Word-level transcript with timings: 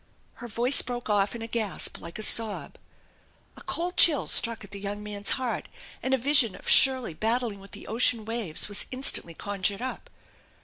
Her 0.41 0.47
voice 0.47 0.81
broke 0.81 1.11
off 1.11 1.35
in 1.35 1.43
a 1.43 1.47
gasp 1.47 1.99
like 2.01 2.17
a 2.17 2.23
sob. 2.23 2.79
A 3.55 3.61
cold 3.61 3.97
chill 3.97 4.25
struck 4.25 4.63
at 4.63 4.71
the 4.71 4.79
young 4.79 5.03
man's 5.03 5.29
heart, 5.37 5.67
and 6.01 6.11
a 6.11 6.17
vision 6.17 6.55
of 6.55 6.67
Shirley 6.67 7.13
battling 7.13 7.59
with 7.59 7.73
the 7.73 7.85
ocean 7.85 8.25
waves 8.25 8.67
was 8.67 8.87
instantly 8.91 9.35
con 9.35 9.61
jured 9.61 9.81
up. 9.81 10.09